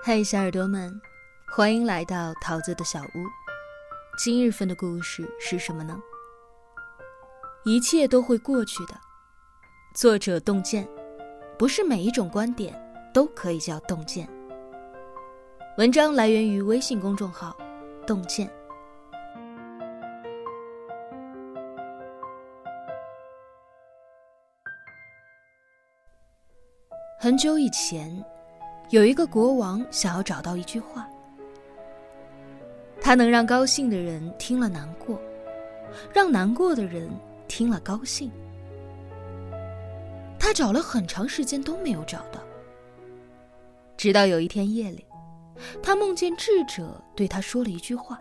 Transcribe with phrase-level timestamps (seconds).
[0.00, 0.98] 嗨，小耳朵们，
[1.50, 3.26] 欢迎来到桃子的小屋。
[4.16, 6.00] 今日份的故事是什么呢？
[7.64, 8.94] 一切都会过去的。
[9.94, 10.88] 作者洞见，
[11.58, 12.80] 不是每一种观点
[13.12, 14.26] 都可以叫洞见。
[15.76, 17.54] 文章来源于微信公众号
[18.06, 18.48] “洞见”。
[27.20, 28.24] 很久以前。
[28.90, 31.06] 有一个国王想要找到一句话，
[33.02, 35.20] 他能让高兴的人听了难过，
[36.10, 37.10] 让难过的人
[37.46, 38.30] 听了高兴。
[40.38, 42.40] 他找了很长时间都没有找到，
[43.94, 45.04] 直到有一天夜里，
[45.82, 48.18] 他梦见智者对他说了一句话，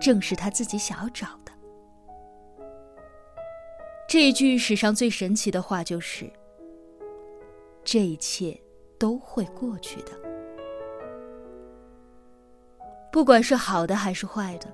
[0.00, 1.50] 正是他自己想要找的。
[4.08, 6.30] 这一句史上最神奇的话就是
[7.82, 8.56] ：“这一切。”
[8.98, 10.12] 都会过去的，
[13.12, 14.66] 不管是好的还是坏的，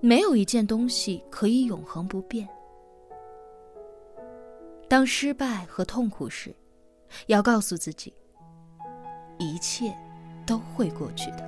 [0.00, 2.48] 没有一件东西可以永恒不变。
[4.88, 6.54] 当失败和痛苦时，
[7.28, 8.12] 要告诉自己，
[9.38, 9.94] 一切
[10.46, 11.44] 都会过去的；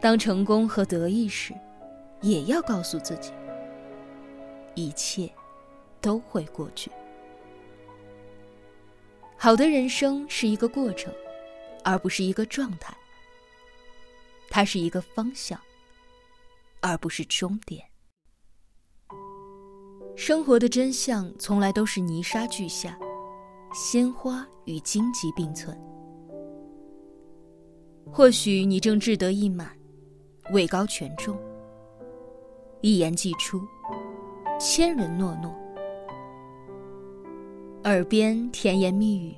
[0.00, 1.52] 当成功和得意时，
[2.22, 3.32] 也要告诉自己，
[4.74, 5.30] 一切
[6.00, 6.90] 都会过去。
[9.44, 11.12] 好的人生是一个过程，
[11.84, 12.96] 而不是一个状态。
[14.48, 15.60] 它是一个方向，
[16.80, 17.84] 而不是终点。
[20.16, 22.98] 生活的真相从来都是泥沙俱下，
[23.74, 25.78] 鲜花与荆棘并存。
[28.10, 29.76] 或许你正志得意满，
[30.54, 31.38] 位高权重，
[32.80, 33.60] 一言既出，
[34.58, 35.54] 千人诺诺。
[37.84, 39.36] 耳边甜言蜜语，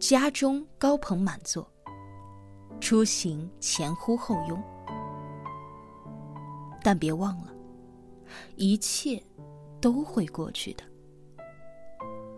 [0.00, 1.70] 家中高朋满座，
[2.80, 4.60] 出行前呼后拥。
[6.82, 7.52] 但别忘了，
[8.56, 9.22] 一切
[9.80, 10.82] 都会过去的。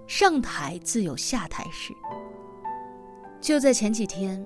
[0.06, 1.94] 上台自有下台时。
[3.40, 4.44] 就在前几天，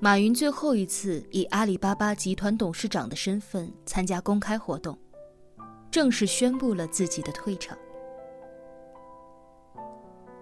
[0.00, 4.98] 马云最后一次以阿里巴巴集团董事长的身份参加公开活动，
[5.90, 7.76] 正式宣布了自己的退场。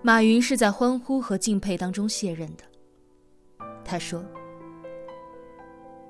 [0.05, 2.65] 马云是在欢呼和敬佩当中卸任的。
[3.85, 4.25] 他说：“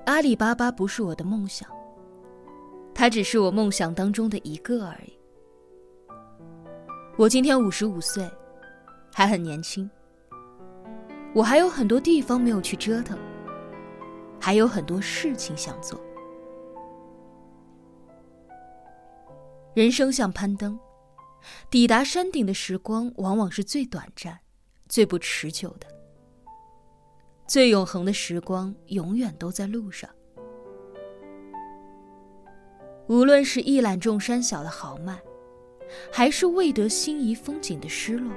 [0.07, 1.69] 阿里巴巴不是我的梦想，
[2.95, 5.13] 它只是我梦想当中的一个而已。
[7.19, 8.27] 我今天五十五岁，
[9.13, 9.91] 还很年轻。
[11.35, 13.19] 我还有很多地方没有去折腾，
[14.41, 16.01] 还有很多事情想做。
[19.75, 20.79] 人生像攀登。”
[21.71, 24.41] 抵达山顶的时光，往往是最短暂、
[24.89, 25.87] 最不持久的；
[27.47, 30.09] 最永恒的时光，永远都在路上。
[33.09, 35.21] 无论是一览众山小的豪迈，
[36.11, 38.33] 还是未得心仪风景的失落，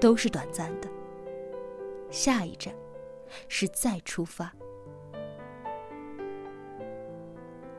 [0.00, 0.88] 都是短暂的。
[2.10, 2.74] 下一站，
[3.48, 4.52] 是再出发。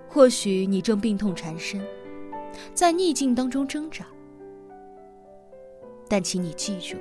[0.08, 1.82] 或许你正病痛缠身。
[2.74, 4.06] 在逆境当中挣扎，
[6.08, 6.98] 但请你记住，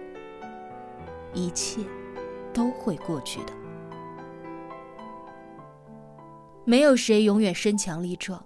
[1.32, 1.80] 一切
[2.52, 3.52] 都会过去的。
[6.64, 8.44] 没有谁永远身强力壮。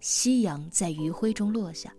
[0.00, 1.92] 夕阳在余晖中落下，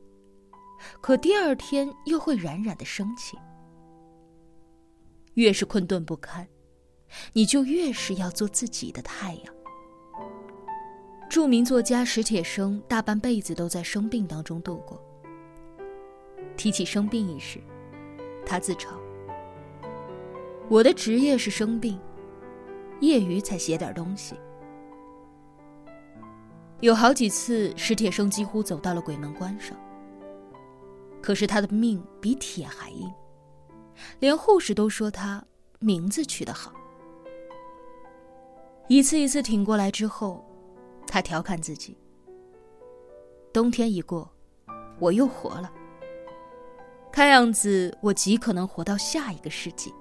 [1.02, 3.38] 可第二天又会冉冉的升起。
[5.34, 6.48] 越是困顿不堪，
[7.34, 9.54] 你就越是要做自己的太阳。
[11.30, 15.00] 著名作家史铁生大半辈子都在生病当中度过。
[16.58, 17.62] 提起生病一事，
[18.44, 18.88] 他自嘲
[20.68, 22.00] ：“我的职业是生病，
[23.00, 24.36] 业余才写点东西。”
[26.82, 29.78] 有好几次，史铁生几乎走到了鬼门关上。
[31.22, 33.08] 可是他的命比铁还硬，
[34.20, 35.46] 连护士都说他
[35.78, 36.74] 名字取得好。
[38.88, 40.44] 一次一次挺过来之后。
[41.12, 41.98] 他调侃自己
[43.52, 44.32] ：“冬天一过，
[45.00, 45.74] 我又活了。
[47.12, 49.92] 看样子，我极可能活到下一个世纪。”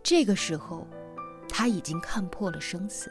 [0.00, 0.86] 这个时候，
[1.48, 3.10] 他已经看破了生死。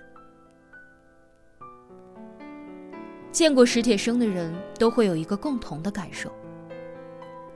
[3.30, 6.32] 见过史铁生的人都会有一个共同的感受：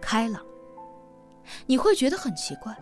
[0.01, 0.45] 开朗。
[1.65, 2.77] 你会觉得很奇怪，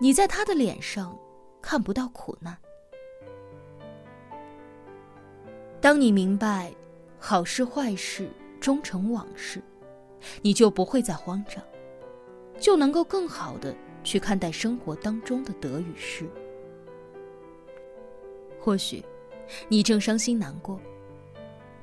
[0.00, 1.14] 你在他的脸上
[1.60, 2.56] 看不到苦难。
[5.82, 6.72] 当你明白
[7.18, 8.30] 好事坏事
[8.60, 9.60] 终成往事，
[10.40, 11.60] 你就不会再慌张，
[12.56, 13.74] 就能够更好的
[14.04, 16.24] 去看待生活当中的得与失。
[18.60, 19.04] 或许，
[19.66, 20.80] 你正伤心难过，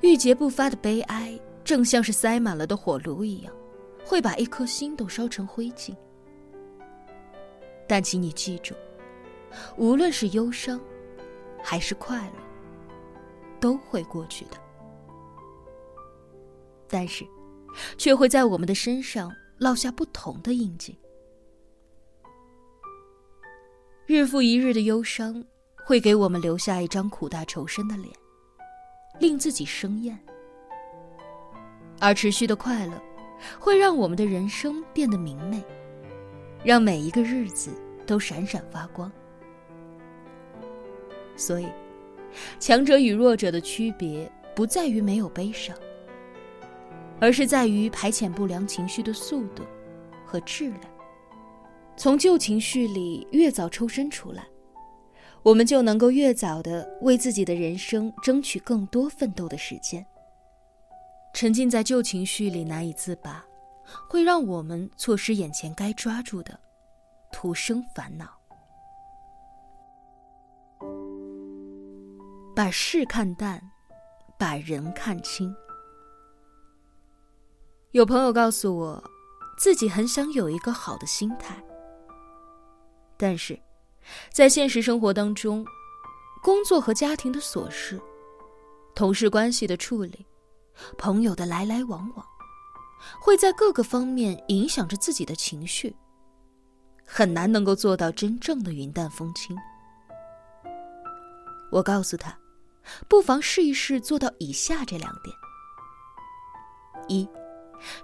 [0.00, 3.54] 郁结不发的悲哀，正像是塞满了的火炉一样，
[4.02, 5.94] 会把一颗心都烧成灰烬。
[7.86, 8.74] 但请你记住，
[9.76, 10.80] 无论是忧伤，
[11.62, 12.32] 还是快乐，
[13.60, 14.56] 都会过去的。
[16.88, 17.24] 但是，
[17.96, 19.30] 却会在我们的身上
[19.60, 20.98] 烙下不同的印记。
[24.06, 25.44] 日复一日的忧伤，
[25.86, 28.08] 会给我们留下一张苦大仇深的脸，
[29.20, 30.16] 令自己生厌；
[32.00, 33.00] 而持续的快乐，
[33.60, 35.62] 会让我们的人生变得明媚，
[36.64, 37.70] 让每一个日子
[38.04, 39.10] 都闪闪发光。
[41.36, 41.68] 所以，
[42.58, 45.76] 强者与弱者的区别，不在于没有悲伤。
[47.20, 49.62] 而是在于排遣不良情绪的速度
[50.24, 50.80] 和质量。
[51.94, 54.46] 从旧情绪里越早抽身出来，
[55.42, 60.04] 我们就能够越早的为自己的人生争取更多奋斗的时间。
[61.34, 63.44] 沉浸在旧情绪里难以自拔，
[64.08, 66.58] 会让我们错失眼前该抓住的，
[67.30, 68.39] 徒生烦恼。
[72.60, 73.58] 把事看淡，
[74.38, 75.56] 把人看清。
[77.92, 79.02] 有朋友告诉我，
[79.56, 81.56] 自己很想有一个好的心态，
[83.16, 83.58] 但是，
[84.30, 85.64] 在现实生活当中，
[86.42, 87.98] 工作和家庭的琐事，
[88.94, 90.26] 同事关系的处理，
[90.98, 92.26] 朋友的来来往往，
[93.22, 95.96] 会在各个方面影响着自己的情绪，
[97.06, 99.56] 很难能够做到真正的云淡风轻。
[101.72, 102.36] 我告诉他，
[103.08, 105.36] 不妨试一试做到以下这两点：
[107.08, 107.28] 一。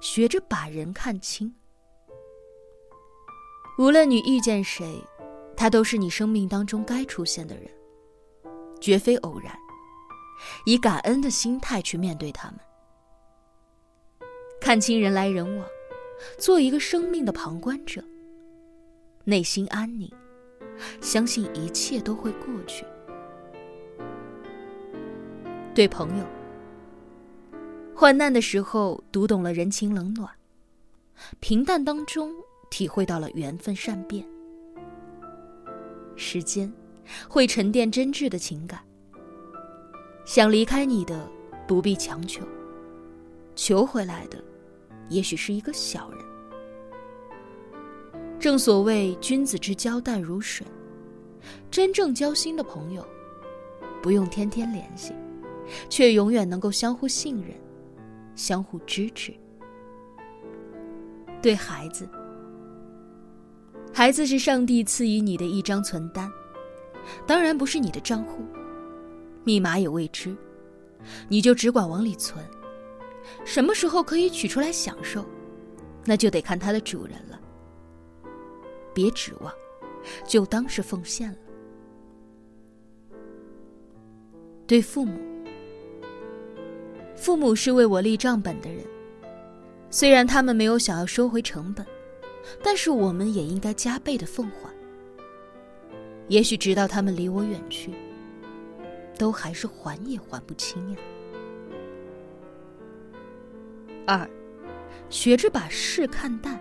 [0.00, 1.54] 学着把人看清。
[3.78, 5.04] 无论你遇见谁，
[5.54, 7.70] 他都是你生命当中该出现的人，
[8.80, 9.54] 绝非偶然。
[10.64, 12.60] 以感恩的心态去面对他们，
[14.58, 15.68] 看清人来人往，
[16.38, 18.02] 做一个生命的旁观者。
[19.24, 20.10] 内心安宁，
[21.02, 22.86] 相信一切都会过去。
[25.76, 26.24] 对朋友。
[27.94, 30.26] 患难的时候，读懂了人情冷暖；
[31.38, 32.32] 平淡当中，
[32.70, 34.26] 体会到了缘分善变。
[36.16, 36.72] 时间
[37.28, 38.80] 会沉淀真挚的情感。
[40.24, 41.28] 想离开你的，
[41.68, 42.42] 不必强求；
[43.54, 44.42] 求回来的，
[45.10, 46.18] 也许是一个小人。
[48.40, 50.66] 正所谓君子之交淡如水，
[51.70, 53.06] 真正交心的朋友，
[54.02, 55.12] 不用天天联系，
[55.88, 57.54] 却永远能够相互信任。
[58.34, 59.34] 相互支持。
[61.40, 62.06] 对孩子，
[63.94, 66.30] 孩子是上帝赐予你的一张存单，
[67.26, 68.44] 当然不是你的账户，
[69.42, 70.36] 密码也未知，
[71.28, 72.44] 你就只管往里存。
[73.42, 75.24] 什么时候可以取出来享受，
[76.04, 77.40] 那就得看它的主人了。
[78.92, 79.50] 别指望，
[80.26, 81.38] 就当是奉献了。
[84.66, 85.35] 对父母。
[87.16, 88.84] 父母是为我立账本的人，
[89.90, 91.84] 虽然他们没有想要收回成本，
[92.62, 94.70] 但是我们也应该加倍的奉还。
[96.28, 97.92] 也许直到他们离我远去，
[99.16, 100.96] 都还是还也还不清呀。
[104.06, 104.28] 二，
[105.08, 106.60] 学着把事看淡。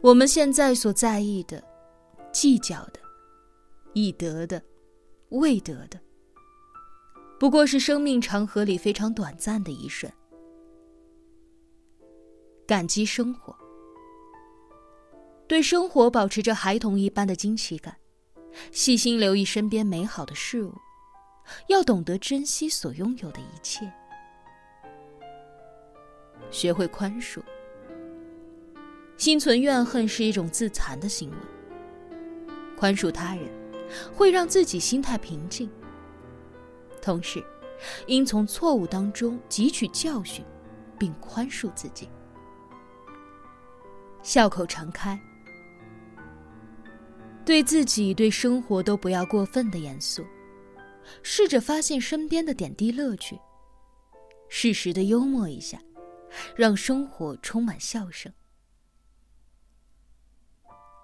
[0.00, 1.62] 我们现在所在意的、
[2.32, 3.00] 计较的、
[3.92, 4.62] 已得的、
[5.30, 5.98] 未得的。
[7.38, 10.10] 不过是生命长河里非常短暂的一瞬。
[12.66, 13.54] 感激生活，
[15.46, 17.96] 对生活保持着孩童一般的惊奇感，
[18.72, 20.74] 细心留意身边美好的事物，
[21.68, 23.92] 要懂得珍惜所拥有的一切，
[26.50, 27.40] 学会宽恕。
[29.16, 31.36] 心存怨恨是一种自残的行为，
[32.76, 33.48] 宽恕他人，
[34.12, 35.70] 会让自己心态平静。
[37.06, 37.40] 同时，
[38.08, 40.44] 应从错误当中汲取教训，
[40.98, 42.08] 并宽恕自己。
[44.24, 45.16] 笑口常开，
[47.44, 50.26] 对自己、对生活都不要过分的严肃，
[51.22, 53.38] 试着发现身边的点滴乐趣，
[54.48, 55.78] 适时的幽默一下，
[56.56, 58.32] 让生活充满笑声。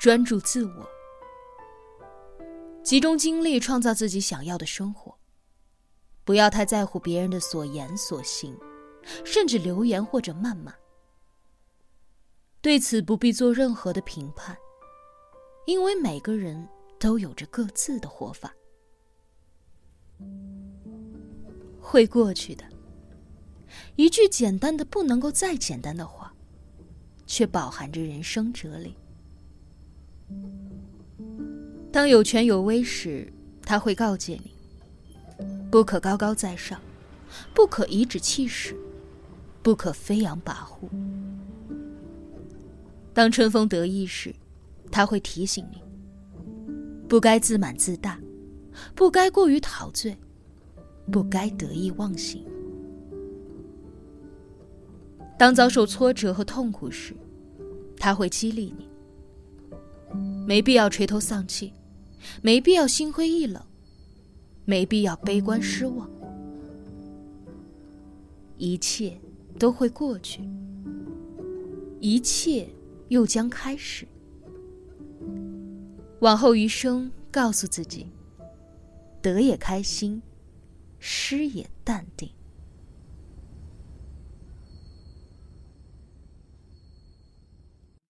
[0.00, 0.84] 专注自我，
[2.82, 5.01] 集中精力创造自己想要的生活。
[6.24, 8.56] 不要太在乎别人的所言所行，
[9.24, 10.74] 甚至流言或者谩骂。
[12.60, 14.56] 对此不必做任何的评判，
[15.66, 16.68] 因为每个人
[17.00, 18.54] 都有着各自的活法。
[21.80, 22.64] 会过去的，
[23.96, 26.32] 一句简单的不能够再简单的话，
[27.26, 28.96] 却饱含着人生哲理。
[31.90, 34.54] 当有权有威时，他会告诫你：
[35.72, 36.78] 不可高高在上，
[37.54, 38.76] 不可颐指气使，
[39.62, 40.86] 不可飞扬跋扈。
[43.14, 44.34] 当春风得意时，
[44.90, 45.82] 他会提醒你：
[47.08, 48.20] 不该自满自大，
[48.94, 50.14] 不该过于陶醉，
[51.10, 52.44] 不该得意忘形。
[55.38, 57.16] 当遭受挫折和痛苦时，
[57.96, 58.90] 他会激励你：
[60.46, 61.72] 没必要垂头丧气，
[62.42, 63.64] 没必要心灰意冷，
[64.64, 66.08] 没必要悲观失望，
[68.56, 69.20] 一切
[69.58, 70.42] 都会过去，
[72.00, 72.68] 一切。
[73.08, 74.08] 又将开始。
[76.20, 78.06] 往后余生，告诉自己：
[79.20, 80.22] 得也开心，
[80.98, 82.30] 失也淡定。